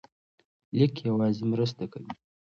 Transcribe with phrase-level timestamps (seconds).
[0.77, 2.13] لیک یوازې مرسته کوي.